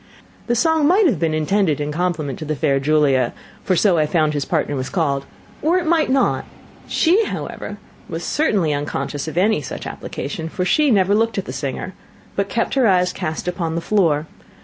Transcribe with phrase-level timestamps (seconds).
[0.47, 4.07] The song might have been intended in compliment to the fair Julia, for so I
[4.07, 5.27] found his partner was called,
[5.61, 6.43] or it might not;
[6.87, 7.77] she, however,
[8.09, 11.93] was certainly unconscious of any such application, for she never looked at the singer,
[12.35, 14.25] but kept her eyes cast upon the floor.